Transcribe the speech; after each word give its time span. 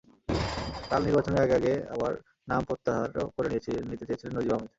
কাল 0.91 1.01
নির্বাচনের 1.03 1.43
আগে 1.45 1.55
আগে 1.59 1.73
আবার 1.93 2.13
নাম 2.47 2.61
প্রত্যাহারও 2.67 3.25
করে 3.35 3.47
নিতে 3.85 4.05
চেয়েছিলেন 4.07 4.33
নজীব 4.35 4.51
আহমেদ। 4.53 4.69